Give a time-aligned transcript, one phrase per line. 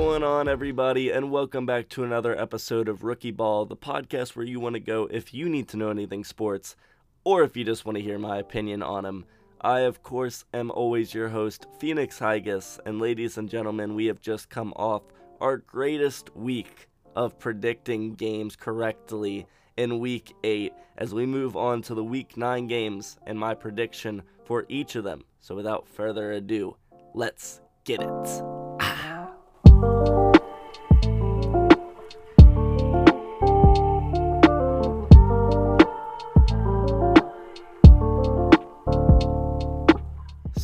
[0.00, 4.34] What's going on, everybody, and welcome back to another episode of Rookie Ball, the podcast
[4.34, 6.74] where you want to go if you need to know anything sports,
[7.22, 9.26] or if you just want to hear my opinion on them.
[9.60, 14.22] I, of course, am always your host, Phoenix Higas, and ladies and gentlemen, we have
[14.22, 15.02] just come off
[15.38, 21.94] our greatest week of predicting games correctly in week 8 as we move on to
[21.94, 25.24] the week 9 games and my prediction for each of them.
[25.40, 26.74] So, without further ado,
[27.12, 28.49] let's get it.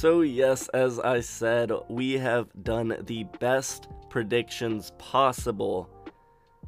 [0.07, 5.91] So, yes, as I said, we have done the best predictions possible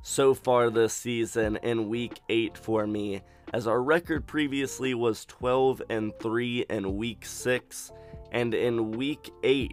[0.03, 3.23] so far this season in week 8 for me
[3.53, 7.93] as our record previously was 12 and 3 in week 6
[8.33, 9.73] and in week 8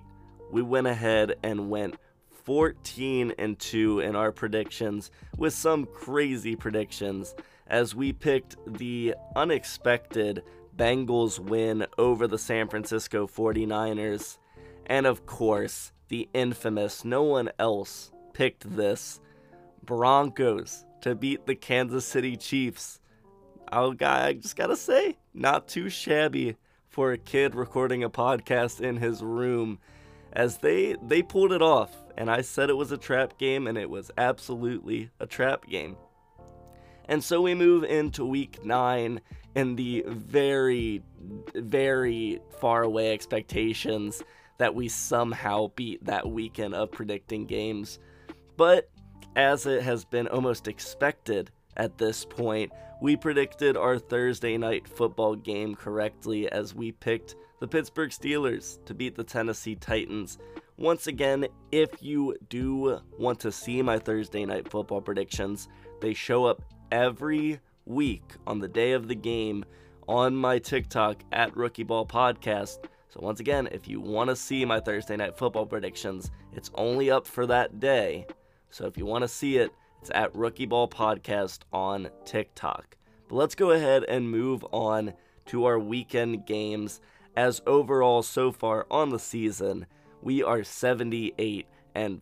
[0.51, 1.95] we went ahead and went
[2.43, 7.33] 14 and 2 in our predictions with some crazy predictions
[7.65, 10.43] as we picked the unexpected
[10.75, 14.37] Bengals win over the San Francisco 49ers
[14.85, 19.19] and of course the infamous no one else picked this
[19.83, 22.99] Broncos to beat the Kansas City Chiefs.
[23.71, 26.55] Oh, guy, I just gotta say, not too shabby
[26.89, 29.79] for a kid recording a podcast in his room,
[30.33, 31.91] as they they pulled it off.
[32.17, 35.97] And I said it was a trap game, and it was absolutely a trap game.
[37.07, 39.21] And so we move into week nine
[39.55, 41.01] in the very,
[41.55, 44.21] very far away expectations
[44.57, 47.99] that we somehow beat that weekend of predicting games.
[48.57, 48.89] But
[49.35, 55.35] as it has been almost expected at this point, we predicted our Thursday night football
[55.35, 60.37] game correctly as we picked the Pittsburgh Steelers to beat the Tennessee Titans.
[60.77, 65.67] Once again, if you do want to see my Thursday night football predictions,
[66.01, 66.61] they show up
[66.91, 69.65] every week on the day of the game
[70.07, 72.79] on my TikTok at Rookie Ball Podcast.
[73.09, 77.09] So, once again, if you want to see my Thursday night football predictions, it's only
[77.11, 78.25] up for that day.
[78.75, 82.97] So if you want to see it, it's at Rookie Ball Podcast on TikTok.
[83.29, 85.13] But let's go ahead and move on
[85.45, 86.99] to our weekend games.
[87.37, 89.85] As overall, so far on the season,
[90.21, 92.21] we are 78 and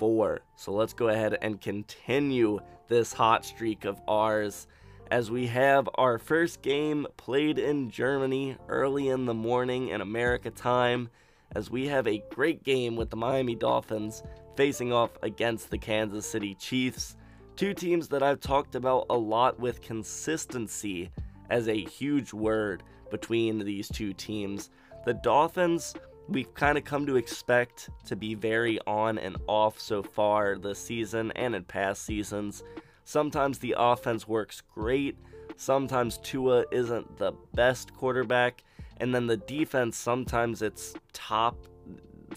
[0.00, 0.40] 44.
[0.56, 4.66] So let's go ahead and continue this hot streak of ours
[5.10, 10.50] as we have our first game played in Germany early in the morning in America
[10.50, 11.10] time.
[11.54, 14.22] As we have a great game with the Miami Dolphins
[14.56, 17.14] facing off against the Kansas City Chiefs,
[17.56, 21.10] two teams that I've talked about a lot with consistency
[21.50, 24.70] as a huge word between these two teams.
[25.04, 25.94] The Dolphins,
[26.30, 30.78] we've kind of come to expect to be very on and off so far this
[30.78, 32.62] season and in past seasons.
[33.04, 35.16] Sometimes the offense works great,
[35.56, 38.62] sometimes Tua isn't the best quarterback,
[38.98, 41.66] and then the defense sometimes it's top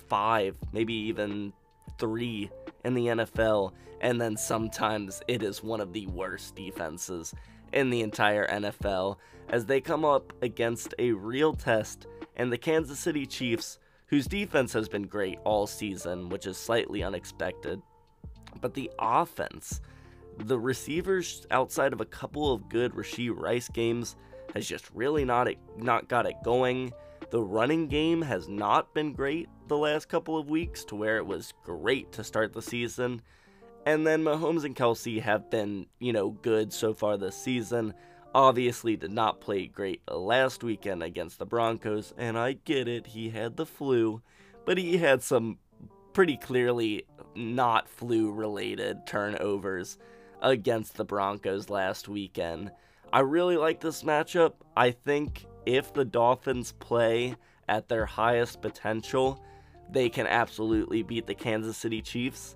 [0.08, 1.54] five, maybe even
[2.00, 2.50] three
[2.84, 7.34] in the NFL, and then sometimes it is one of the worst defenses
[7.72, 9.18] in the entire NFL
[9.50, 12.08] as they come up against a real test.
[12.36, 13.78] And the Kansas City Chiefs,
[14.14, 17.82] whose defense has been great all season, which is slightly unexpected.
[18.62, 19.82] But the offense,
[20.38, 24.16] the receivers outside of a couple of good Rashee Rice games
[24.54, 25.48] has just really not
[25.78, 26.94] not got it going.
[27.32, 31.26] The running game has not been great the last couple of weeks to where it
[31.26, 33.20] was great to start the season.
[33.88, 37.96] And then Mahomes and Kelce have been, you know, good so far this season.
[38.36, 43.30] Obviously, did not play great last weekend against the Broncos, and I get it, he
[43.30, 44.22] had the flu,
[44.66, 45.60] but he had some
[46.14, 49.98] pretty clearly not flu related turnovers
[50.42, 52.72] against the Broncos last weekend.
[53.12, 54.54] I really like this matchup.
[54.76, 57.36] I think if the Dolphins play
[57.70, 59.40] at their highest potential,
[59.92, 62.56] they can absolutely beat the Kansas City Chiefs.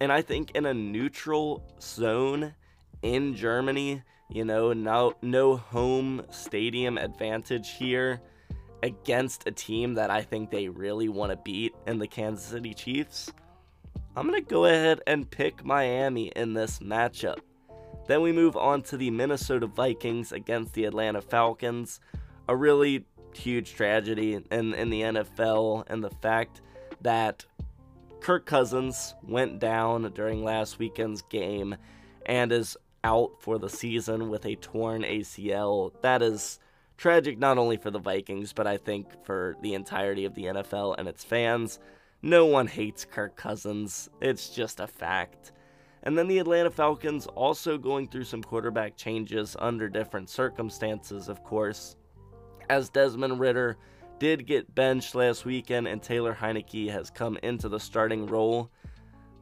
[0.00, 2.54] And I think in a neutral zone
[3.02, 8.20] in Germany, you know, no no home stadium advantage here
[8.82, 12.74] against a team that I think they really want to beat in the Kansas City
[12.74, 13.30] Chiefs.
[14.16, 17.38] I'm going to go ahead and pick Miami in this matchup.
[18.06, 22.00] Then we move on to the Minnesota Vikings against the Atlanta Falcons
[22.48, 26.60] a really huge tragedy in, in the NFL and the fact
[27.00, 27.44] that
[28.20, 31.76] Kirk Cousins went down during last weekend's game
[32.26, 35.92] and is out for the season with a torn ACL.
[36.02, 36.58] That is
[36.96, 40.96] tragic not only for the Vikings, but I think for the entirety of the NFL
[40.98, 41.78] and its fans.
[42.22, 45.52] No one hates Kirk Cousins, it's just a fact.
[46.02, 51.42] And then the Atlanta Falcons also going through some quarterback changes under different circumstances, of
[51.42, 51.96] course.
[52.68, 53.76] As Desmond Ridder
[54.18, 58.70] did get benched last weekend and Taylor Heinicke has come into the starting role.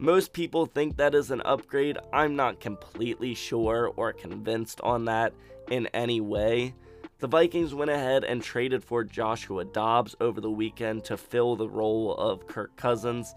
[0.01, 1.99] Most people think that is an upgrade.
[2.13, 5.33] I'm not completely sure or convinced on that
[5.71, 6.75] in any way.
[7.19, 11.69] The Vikings went ahead and traded for Joshua Dobbs over the weekend to fill the
[11.69, 13.35] role of Kirk Cousins.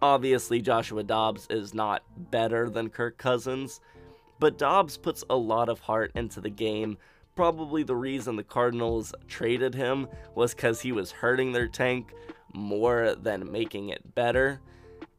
[0.00, 3.80] Obviously, Joshua Dobbs is not better than Kirk Cousins,
[4.38, 6.96] but Dobbs puts a lot of heart into the game.
[7.34, 10.06] Probably the reason the Cardinals traded him
[10.36, 12.14] was because he was hurting their tank
[12.52, 14.60] more than making it better.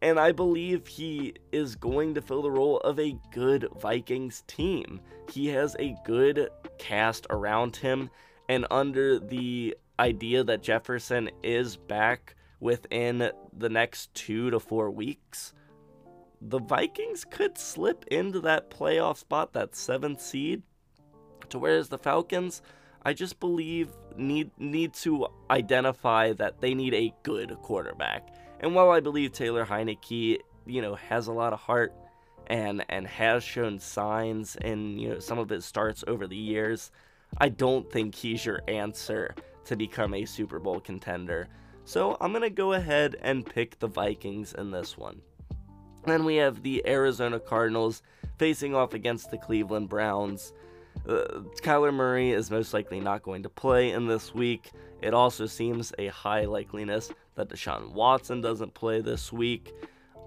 [0.06, 5.02] And I believe he is going to fill the role of a good Vikings team.
[5.31, 6.48] He has a good
[6.78, 8.12] cast around him,
[8.48, 15.54] and under the idea that Jefferson is back within the next two to four weeks,
[16.40, 20.62] the Vikings could slip into that playoff spot, that seventh seed.
[21.50, 22.62] To whereas the Falcons,
[23.01, 28.30] I just believe need need to identify that they need a good quarterback.
[28.60, 31.94] And while I believe Taylor Heinicke, you know, has a lot of heart
[32.48, 36.92] and and has shown signs in you know some of his starts over the years,
[37.38, 39.36] I don't think he's your answer
[39.66, 41.48] to become a Super Bowl contender.
[41.86, 45.22] So I'm gonna go ahead and pick the Vikings in this one.
[46.06, 48.04] Then we have the Arizona Cardinals
[48.38, 50.54] facing off against the Cleveland Browns.
[51.08, 54.72] Uh, Kyler Murray is most likely not going to play in this week.
[55.01, 59.74] It also seems a high likeliness that Deshaun Watson doesn't play this week.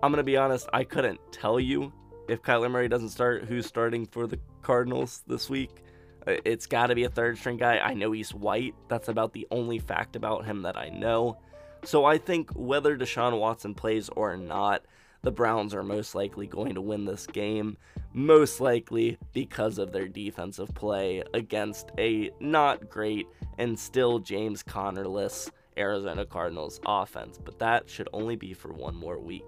[0.02, 1.92] I'm going to be honest, I couldn't tell you
[2.28, 5.82] if Kyler Murray doesn't start who's starting for the Cardinals this week.
[6.26, 7.78] It's got to be a third string guy.
[7.78, 8.74] I know he's white.
[8.88, 11.38] That's about the only fact about him that I know.
[11.84, 14.84] So I think whether Deshaun Watson plays or not,
[15.22, 17.76] the Browns are most likely going to win this game,
[18.12, 23.26] most likely because of their defensive play against a not great
[23.58, 29.18] and still James Connerless Arizona Cardinals offense, but that should only be for one more
[29.18, 29.44] week.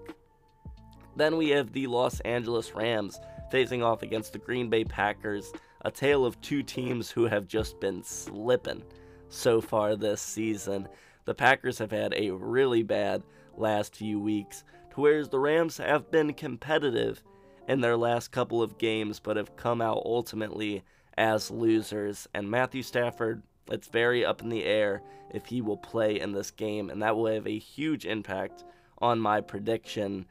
[1.15, 3.19] Then we have the Los Angeles Rams
[3.51, 5.51] facing off against the Green Bay Packers,
[5.81, 8.81] a tale of two teams who have just been slipping
[9.29, 10.87] so far this season.
[11.25, 13.23] The Packers have had a really bad
[13.57, 17.21] last few weeks, to whereas the Rams have been competitive
[17.67, 20.83] in their last couple of games, but have come out ultimately
[21.17, 22.27] as losers.
[22.33, 25.01] And Matthew Stafford, it's very up in the air
[25.33, 28.63] if he will play in this game, and that will have a huge impact
[28.99, 30.25] on my prediction.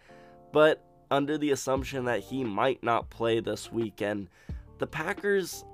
[0.53, 4.29] But under the assumption that he might not play this weekend,
[4.79, 5.65] the Packers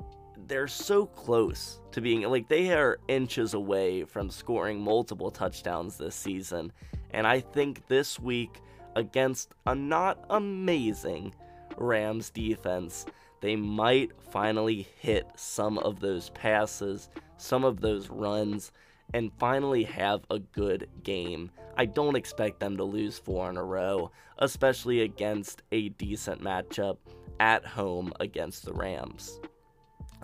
[0.48, 6.14] they're so close to being like they are inches away from scoring multiple touchdowns this
[6.14, 6.72] season.
[7.10, 8.60] And I think this week
[8.94, 11.34] against a not amazing
[11.78, 13.06] Rams defense,
[13.40, 18.72] they might finally hit some of those passes, some of those runs,
[19.14, 21.50] and finally have a good game.
[21.76, 26.96] I don't expect them to lose four in a row, especially against a decent matchup
[27.38, 29.40] at home against the Rams.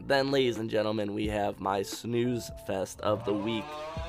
[0.01, 3.65] Then, ladies and gentlemen, we have my snooze fest of the week.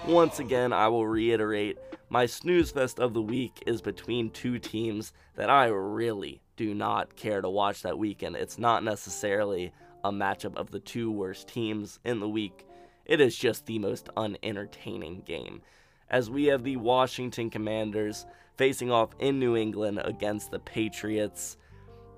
[0.08, 1.78] Once again, I will reiterate
[2.10, 7.16] my snooze fest of the week is between two teams that I really do not
[7.16, 8.36] care to watch that weekend.
[8.36, 9.74] It's not necessarily
[10.04, 12.68] a matchup of the two worst teams in the week,
[13.06, 15.62] it is just the most unentertaining game.
[16.10, 18.25] As we have the Washington Commanders
[18.58, 21.58] facing off in New England against the Patriots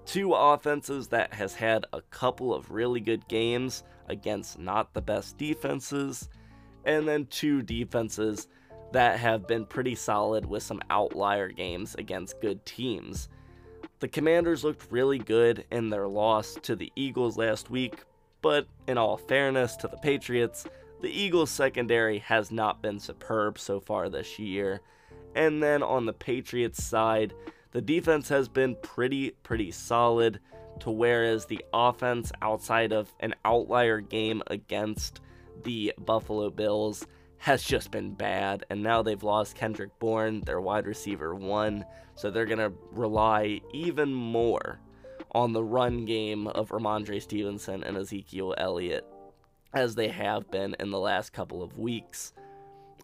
[0.05, 5.37] two offenses that has had a couple of really good games against not the best
[5.37, 6.29] defenses,
[6.85, 8.47] and then two defenses
[8.91, 13.29] that have been pretty solid with some outlier games against good teams.
[13.99, 18.03] The Commanders looked really good in their loss to the Eagles last week,
[18.41, 20.65] but in all fairness to the Patriots,
[21.01, 24.81] the Eagles' secondary has not been superb so far this year.
[25.35, 27.33] And then on the Patriots side,
[27.75, 30.39] the defense has been pretty, pretty solid,
[30.79, 35.19] to whereas the offense, outside of an outlier game against
[35.65, 37.05] the Buffalo Bills,
[37.35, 38.65] has just been bad.
[38.69, 41.83] And now they've lost Kendrick Bourne, their wide receiver one,
[42.15, 44.79] so they're going to rely even more
[45.33, 49.05] on the run game of Rhamondre Stevenson and Ezekiel Elliott
[49.73, 52.31] as they have been in the last couple of weeks.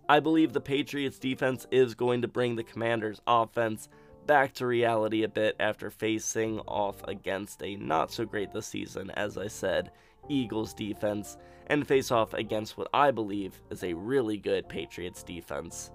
[0.08, 3.90] I believe the Patriots defense is going to bring the Commanders offense
[4.26, 9.12] back to reality a bit after facing off against a not so great this season,
[9.12, 9.92] as I said,
[10.30, 11.38] Eagles defense,
[11.68, 15.92] and face off against what I believe is a really good Patriots defense.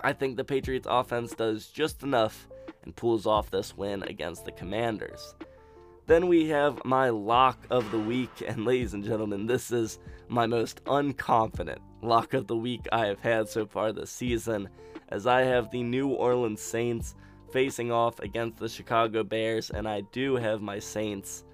[0.00, 2.48] I think the Patriots offense does just enough
[2.84, 5.34] and pulls off this win against the Commanders.
[6.06, 9.98] Then we have my lock of the week, and ladies and gentlemen, this is
[10.28, 14.68] my most unconfident lock of the week I have had so far this season,
[15.08, 17.14] as I have the New Orleans Saints
[17.52, 21.44] facing off against the Chicago Bears, and I do have my Saints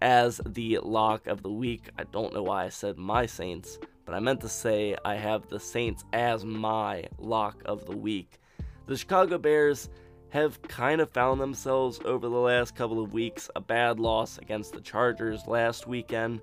[0.00, 1.88] as the lock of the week.
[1.98, 5.48] I don't know why I said my Saints, but I meant to say I have
[5.48, 8.40] the Saints as my lock of the week.
[8.86, 9.88] The Chicago Bears
[10.30, 14.72] have kind of found themselves over the last couple of weeks a bad loss against
[14.72, 16.40] the Chargers last weekend.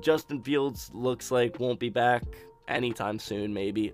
[0.00, 2.24] Justin Fields looks like won't be back
[2.66, 3.92] anytime soon, maybe.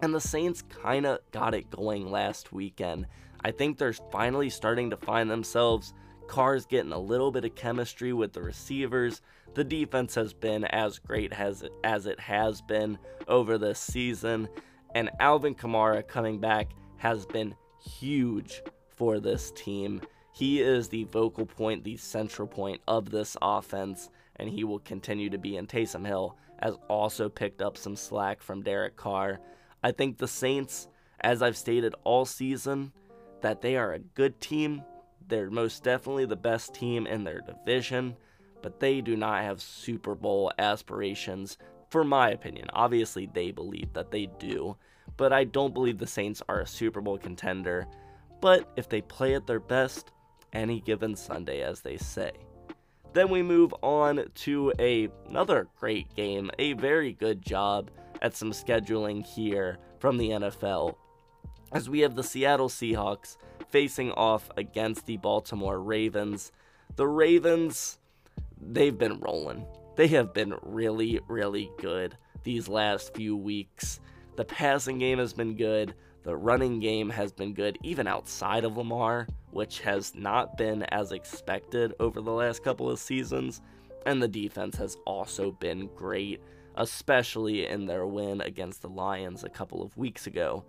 [0.00, 3.06] And the Saints kind of got it going last weekend.
[3.44, 5.92] I think they're finally starting to find themselves.
[6.26, 9.20] Carr's getting a little bit of chemistry with the receivers.
[9.54, 12.98] The defense has been as great as it, as it has been
[13.28, 14.48] over this season.
[14.94, 20.00] And Alvin Kamara coming back has been huge for this team.
[20.32, 25.30] He is the vocal point, the central point of this offense, and he will continue
[25.30, 25.56] to be.
[25.56, 29.38] And Taysom Hill has also picked up some slack from Derek Carr.
[29.82, 30.88] I think the Saints,
[31.20, 32.92] as I've stated all season,
[33.44, 34.82] that they are a good team.
[35.28, 38.16] They're most definitely the best team in their division,
[38.60, 41.56] but they do not have Super Bowl aspirations,
[41.90, 42.68] for my opinion.
[42.72, 44.76] Obviously, they believe that they do
[45.16, 47.86] but I don't believe the Saints are a Super Bowl contender.
[48.40, 50.12] But if they play at their best,
[50.52, 52.32] any given Sunday, as they say.
[53.12, 57.90] Then we move on to a, another great game, a very good job
[58.22, 60.96] at some scheduling here from the NFL,
[61.74, 63.36] as we have the Seattle Seahawks
[63.68, 66.52] facing off against the Baltimore Ravens.
[66.94, 67.98] The Ravens,
[68.60, 69.66] they've been rolling.
[69.96, 74.00] They have been really, really good these last few weeks.
[74.36, 75.94] The passing game has been good.
[76.22, 81.12] The running game has been good, even outside of Lamar, which has not been as
[81.12, 83.60] expected over the last couple of seasons.
[84.06, 86.40] And the defense has also been great,
[86.76, 90.64] especially in their win against the Lions a couple of weeks ago.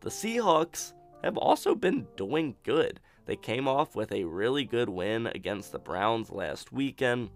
[0.00, 3.00] The Seahawks have also been doing good.
[3.26, 7.30] They came off with a really good win against the Browns last weekend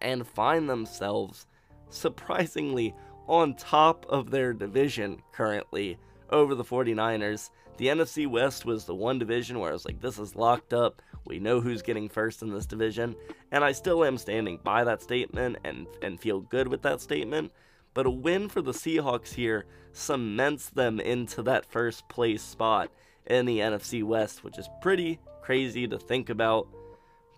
[0.00, 1.46] and find themselves
[1.90, 2.94] surprisingly
[3.26, 5.98] on top of their division currently
[6.30, 7.50] over the 49ers.
[7.76, 11.02] The NFC West was the one division where I was like, this is locked up.
[11.26, 13.16] We know who's getting first in this division.
[13.50, 17.50] And I still am standing by that statement and, and feel good with that statement.
[17.94, 22.90] But a win for the Seahawks here cements them into that first place spot
[23.26, 26.68] in the NFC West, which is pretty crazy to think about.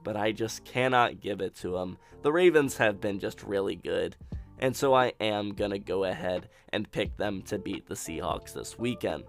[0.02, 1.98] But I just cannot give it to them.
[2.22, 4.16] The Ravens have been just really good
[4.58, 8.54] and so I am going to go ahead and pick them to beat the Seahawks
[8.54, 9.24] this weekend.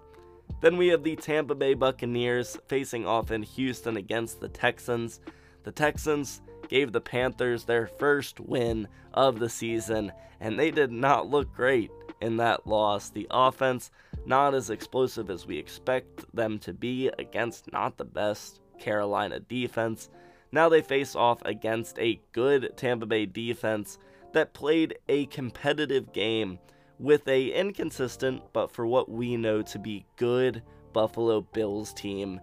[0.60, 5.20] Then we have the Tampa Bay Buccaneers facing off in Houston against the Texans.
[5.64, 11.28] The Texans gave the Panthers their first win of the season, and they did not
[11.28, 13.10] look great in that loss.
[13.10, 13.90] The offense
[14.26, 20.10] not as explosive as we expect them to be against not the best Carolina defense.
[20.52, 23.98] Now they face off against a good Tampa Bay defense
[24.32, 26.58] that played a competitive game
[26.98, 32.40] with a inconsistent but for what we know to be good Buffalo Bills team.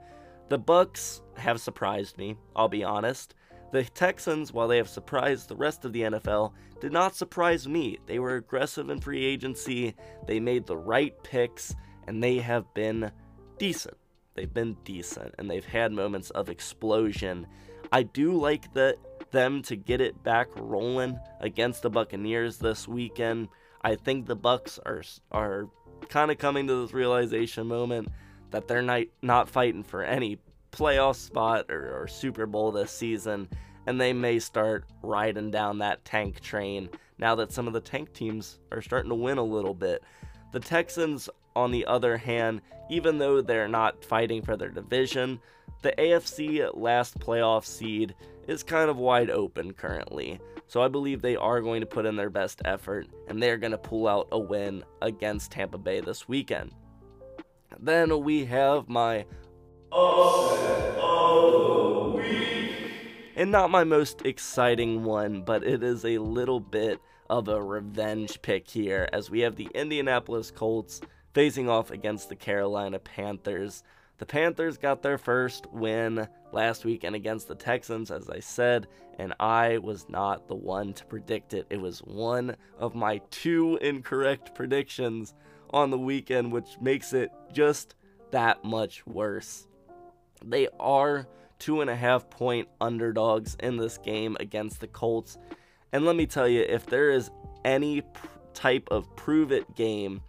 [0.49, 3.33] The Bucs have surprised me, I'll be honest.
[3.71, 7.97] The Texans, while they have surprised the rest of the NFL, did not surprise me.
[8.05, 9.95] They were aggressive in free agency,
[10.27, 11.75] they made the right picks,
[12.07, 13.11] and they have been
[13.57, 13.97] decent.
[14.35, 17.47] They've been decent, and they've had moments of explosion.
[17.91, 18.97] I do like that
[19.31, 23.49] them to get it back rolling against the Buccaneers this weekend.
[23.81, 25.69] I think the Bucs are are
[26.09, 28.09] kind of coming to this realization moment
[28.51, 30.37] that they're not not fighting for any
[30.75, 33.47] playoff spot or, or Super Bowl this season,
[33.87, 38.13] and they may start riding down that tank train now that some of the tank
[38.13, 40.03] teams are starting to win a little bit.
[40.51, 45.39] The Texans, on the other hand, even though they're not fighting for their division,
[45.81, 48.15] the AFC last playoff seed
[48.47, 50.39] is kind of wide open currently.
[50.67, 53.71] So I believe they are going to put in their best effort and they're going
[53.71, 56.71] to pull out a win against Tampa Bay this weekend.
[57.79, 59.25] Then we have my
[59.91, 62.71] upset of the week.
[63.35, 66.99] And not my most exciting one, but it is a little bit
[67.29, 71.01] of a revenge pick here as we have the Indianapolis Colts
[71.33, 73.83] facing off against the Carolina Panthers.
[74.17, 78.87] The Panthers got their first win last weekend against the Texans, as I said,
[79.19, 81.65] and I was not the one to predict it.
[81.69, 85.33] It was one of my two incorrect predictions
[85.71, 87.95] on the weekend, which makes it just
[88.31, 89.67] that much worse.
[90.43, 91.27] They are
[91.59, 95.37] two and a half point underdogs in this game against the Colts.
[95.91, 97.31] And let me tell you, if there is
[97.63, 98.03] any
[98.53, 100.21] type of prove it game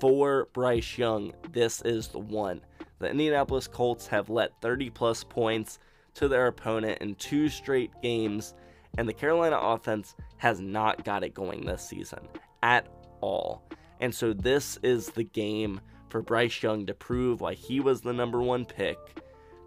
[0.00, 2.60] for Bryce Young, this is the one.
[2.98, 5.78] The Indianapolis Colts have let 30 plus points
[6.14, 8.54] to their opponent in two straight games,
[8.96, 12.26] and the Carolina offense has not got it going this season
[12.62, 12.88] at
[13.20, 13.62] all.
[14.00, 18.12] And so, this is the game for Bryce Young to prove why he was the
[18.12, 18.98] number one pick,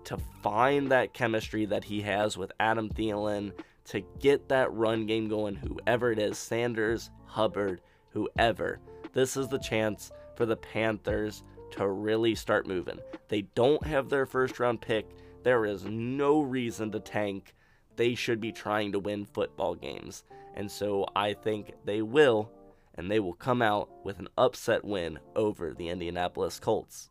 [0.06, 3.54] to find that chemistry that he has with Adam Thielen,
[3.86, 8.80] to get that run game going, whoever it is Sanders, Hubbard, whoever.
[9.14, 13.00] This is the chance for the Panthers to really start moving.
[13.28, 15.08] They don't have their first round pick.
[15.44, 17.54] There is no reason to tank.
[17.96, 20.24] They should be trying to win football games.
[20.56, 22.52] And so I think they will,
[22.96, 27.10] and they will come out with an upset win over the Indianapolis Colts.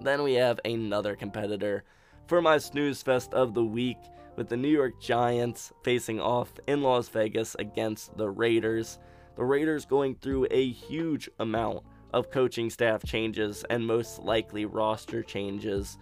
[0.00, 1.84] Then we have another competitor
[2.26, 3.98] for my snooze fest of the week
[4.36, 8.98] with the New York Giants facing off in Las Vegas against the Raiders.
[9.36, 11.80] The Raiders going through a huge amount
[12.12, 15.98] of coaching staff changes and most likely roster changes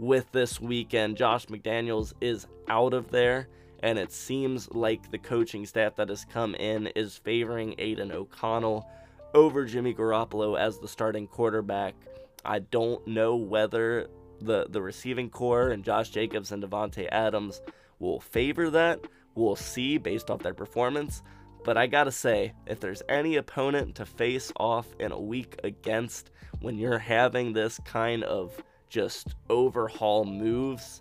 [0.00, 1.16] with this weekend.
[1.16, 3.48] Josh McDaniels is out of there,
[3.82, 8.88] and it seems like the coaching staff that has come in is favoring Aidan O'Connell
[9.34, 11.94] over Jimmy Garoppolo as the starting quarterback.
[12.44, 14.08] I don't know whether
[14.40, 17.62] the, the receiving corps and Josh Jacobs and Davante Adams
[17.98, 19.00] will favor that.
[19.34, 21.22] We'll see based off their performance.
[21.64, 26.30] But I gotta say, if there's any opponent to face off in a week against
[26.60, 31.00] when you're having this kind of just overhaul moves,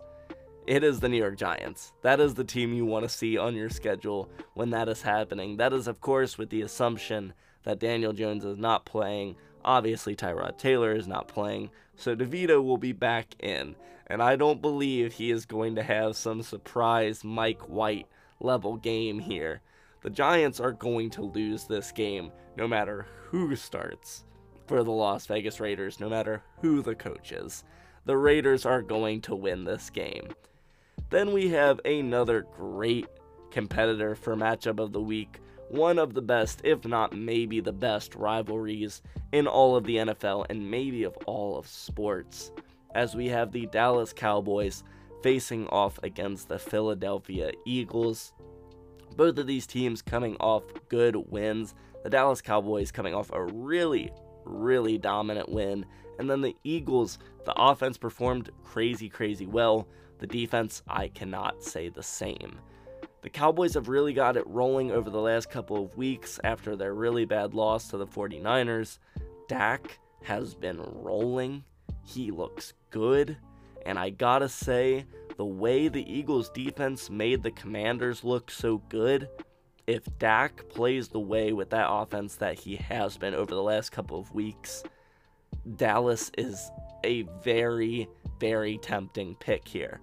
[0.65, 1.91] it is the New York Giants.
[2.01, 5.57] That is the team you want to see on your schedule when that is happening.
[5.57, 9.35] That is, of course, with the assumption that Daniel Jones is not playing.
[9.65, 13.75] Obviously, Tyrod Taylor is not playing, so DeVito will be back in.
[14.07, 18.07] And I don't believe he is going to have some surprise Mike White
[18.39, 19.61] level game here.
[20.01, 24.25] The Giants are going to lose this game no matter who starts
[24.67, 27.63] for the Las Vegas Raiders, no matter who the coach is.
[28.05, 30.27] The Raiders are going to win this game.
[31.09, 33.07] Then we have another great
[33.49, 38.15] competitor for matchup of the week, one of the best, if not maybe the best
[38.15, 42.51] rivalries in all of the NFL and maybe of all of sports,
[42.93, 44.83] as we have the Dallas Cowboys
[45.23, 48.33] facing off against the Philadelphia Eagles.
[49.15, 51.73] Both of these teams coming off good wins.
[52.03, 54.11] The Dallas Cowboys coming off a really,
[54.43, 55.85] really dominant win.
[56.19, 59.87] And then the Eagles, the offense performed crazy, crazy well.
[60.19, 62.59] The defense, I cannot say the same.
[63.23, 66.93] The Cowboys have really got it rolling over the last couple of weeks after their
[66.93, 68.99] really bad loss to the 49ers.
[69.47, 71.63] Dak has been rolling.
[72.05, 73.37] He looks good.
[73.85, 75.05] And I gotta say,
[75.37, 79.29] the way the Eagles defense made the Commanders look so good,
[79.87, 83.91] if Dak plays the way with that offense that he has been over the last
[83.91, 84.83] couple of weeks,
[85.77, 86.71] Dallas is
[87.05, 88.09] a very,
[88.39, 90.01] very tempting pick here.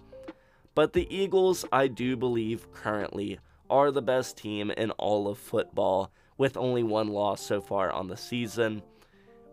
[0.73, 6.11] But the Eagles, I do believe, currently are the best team in all of football,
[6.37, 8.81] with only one loss so far on the season.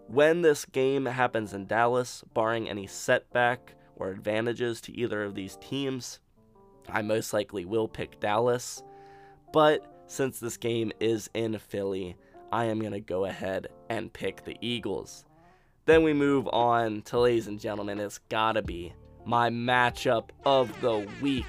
[0.06, 5.56] When this game happens in Dallas, barring any setback, or advantages to either of these
[5.56, 6.20] teams.
[6.88, 8.82] I most likely will pick Dallas,
[9.52, 12.16] but since this game is in Philly,
[12.50, 15.24] I am going to go ahead and pick the Eagles.
[15.84, 18.92] Then we move on to, ladies and gentlemen, it's gotta be
[19.28, 21.46] my matchup of the week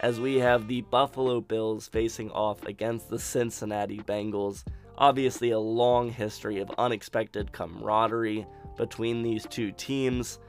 [0.00, 4.64] as we have the Buffalo Bills facing off against the Cincinnati Bengals.
[4.98, 8.44] Obviously, a long history of unexpected camaraderie
[8.76, 10.40] between these two teams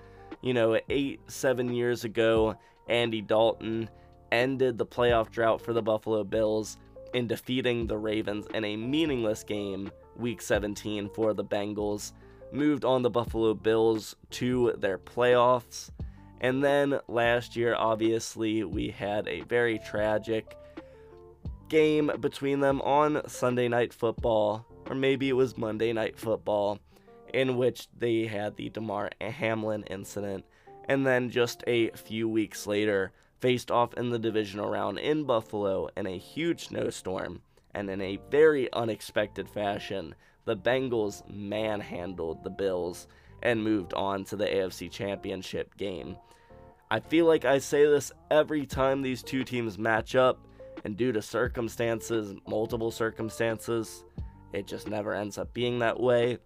[0.44, 2.56] you know, eight, seven years ago,
[2.90, 3.90] Andy Dalton
[4.32, 6.78] ended the playoff drought for the Buffalo Bills
[7.14, 12.12] in defeating the Ravens in a meaningless game, week 17 for the Bengals,
[12.52, 15.90] moved on the Buffalo Bills to their playoffs.
[16.44, 20.58] And then last year, obviously, we had a very tragic
[21.70, 26.80] game between them on Sunday Night Football, or maybe it was Monday Night Football
[27.34, 30.44] in which they had the Damar Hamlin incident,
[30.86, 35.88] and then just a few weeks later, faced off in the divisional round in Buffalo
[35.96, 37.42] in a huge snowstorm,
[37.74, 43.08] and in a very unexpected fashion, the Bengals manhandled the Bills
[43.42, 46.18] and moved on to the AFC Championship game.
[46.94, 50.46] I feel like I say this every time these two teams match up,
[50.84, 54.06] and due to circumstances, multiple circumstances,
[54.54, 56.38] it just never ends up being that way.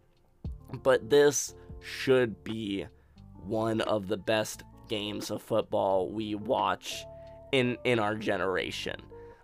[0.84, 2.86] But this should be
[3.44, 7.04] one of the best games of football we watch
[7.52, 9.02] in in our generation.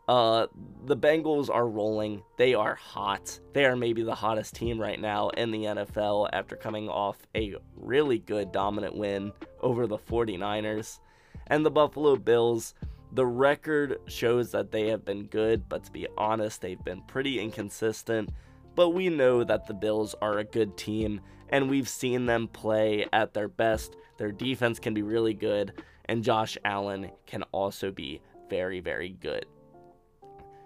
[0.08, 0.48] Uh,
[0.86, 2.24] the Bengals are rolling.
[2.38, 3.42] They are hot.
[3.52, 7.56] They are maybe the hottest team right now in the NFL after coming off a
[7.76, 9.34] really good dominant win
[9.64, 11.00] over the 49ers.
[11.48, 12.76] And the Buffalo Bills,
[13.12, 17.40] the record shows that they have been good, but to be honest, they've been pretty
[17.40, 18.30] inconsistent.
[18.76, 23.08] But we know that the Bills are a good team, and we've seen them play
[23.14, 23.96] at their best.
[24.18, 29.46] Their defense can be really good, and Josh Allen can also be very, very good.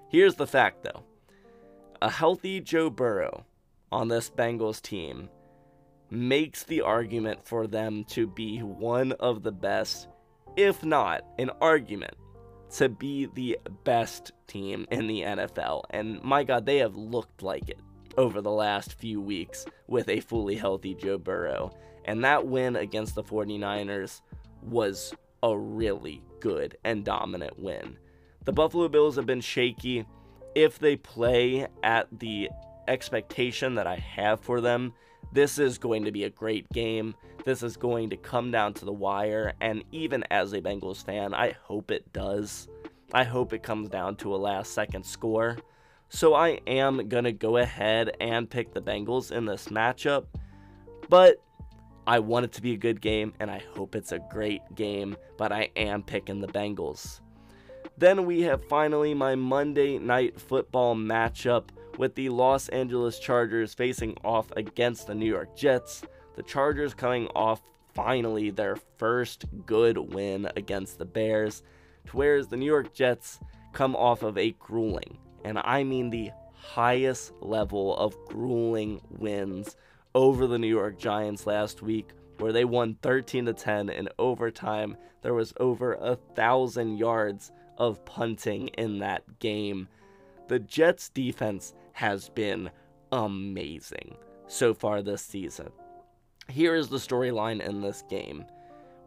[0.09, 1.03] Here's the fact though
[2.01, 3.45] a healthy Joe Burrow
[3.91, 5.29] on this Bengals team
[6.09, 10.07] makes the argument for them to be one of the best,
[10.55, 12.13] if not an argument,
[12.75, 15.83] to be the best team in the NFL.
[15.89, 17.79] And my God, they have looked like it
[18.17, 21.71] over the last few weeks with a fully healthy Joe Burrow.
[22.05, 24.21] And that win against the 49ers
[24.61, 27.97] was a really good and dominant win.
[28.45, 30.05] The Buffalo Bills have been shaky.
[30.55, 32.49] If they play at the
[32.87, 34.93] expectation that I have for them,
[35.31, 37.15] this is going to be a great game.
[37.45, 39.53] This is going to come down to the wire.
[39.61, 42.67] And even as a Bengals fan, I hope it does.
[43.13, 45.57] I hope it comes down to a last second score.
[46.09, 50.25] So I am going to go ahead and pick the Bengals in this matchup.
[51.09, 51.37] But
[52.05, 55.17] I want it to be a good game, and I hope it's a great game,
[55.37, 57.19] but I am picking the Bengals.
[57.97, 64.15] Then we have finally my Monday night football matchup with the Los Angeles Chargers facing
[64.23, 66.03] off against the New York Jets.
[66.35, 67.61] The Chargers coming off
[67.93, 71.63] finally their first good win against the Bears,
[72.11, 73.39] whereas the New York Jets
[73.73, 79.75] come off of a grueling, and I mean the highest level of grueling wins
[80.13, 84.95] over the New York Giants last week, where they won 13 to 10 in overtime.
[85.21, 89.87] There was over a thousand yards of punting in that game.
[90.47, 92.69] The Jets' defense has been
[93.11, 95.71] amazing so far this season.
[96.47, 98.45] Here is the storyline in this game.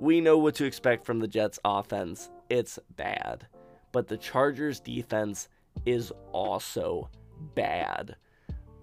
[0.00, 2.31] We know what to expect from the Jets' offense.
[2.48, 3.46] It's bad.
[3.92, 5.48] But the Chargers' defense
[5.87, 7.09] is also
[7.55, 8.16] bad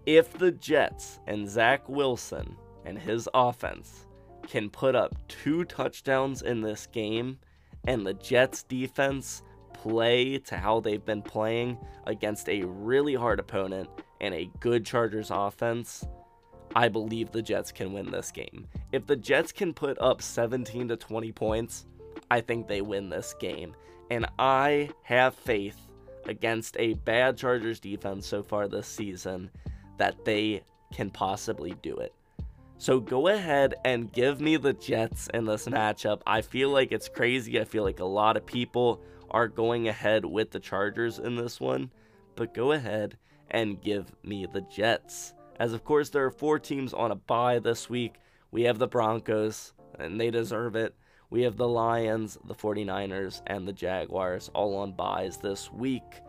[0.07, 4.07] if the Jets and Zach Wilson and his offense
[4.47, 7.37] can put up two touchdowns in this game
[7.85, 9.43] and the Jets defense
[9.87, 13.89] play to how they've been playing against a really hard opponent
[14.21, 16.05] and a good Chargers offense,
[16.75, 18.67] I believe the Jets can win this game.
[18.91, 21.85] If the Jets can put up 17 to 20 points,
[22.29, 23.75] I think they win this game.
[24.11, 25.79] And I have faith
[26.25, 29.49] against a bad Chargers defense so far this season
[29.97, 32.13] that they can possibly do it.
[32.79, 36.21] So go ahead and give me the Jets in this matchup.
[36.27, 37.59] I feel like it's crazy.
[37.59, 41.59] I feel like a lot of people are going ahead with the Chargers in this
[41.59, 41.91] one,
[42.35, 43.17] but go ahead
[43.51, 45.33] and give me the Jets.
[45.59, 48.15] As of course, there are four teams on a bye this week.
[48.51, 50.95] We have the Broncos, and they deserve it.
[51.29, 56.21] We have the Lions, the 49ers, and the Jaguars all on byes this week.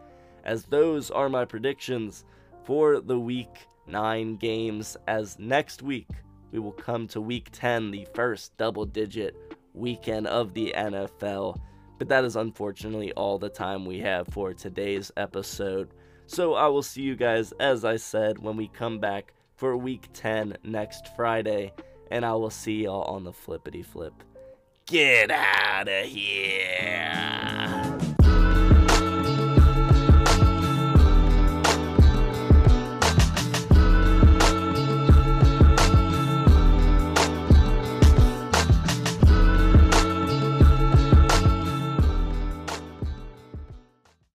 [0.44, 2.24] As those are my predictions
[2.64, 6.08] for the week 9 games, as next week
[6.50, 9.36] we will come to week 10, the first double digit
[9.74, 11.58] weekend of the NFL.
[11.98, 15.90] But that is unfortunately all the time we have for today's episode.
[16.26, 20.08] So I will see you guys, as I said, when we come back for week
[20.12, 21.72] 10 next Friday.
[22.10, 24.14] And I will see y'all on the flippity flip.
[24.86, 27.77] Get out of here!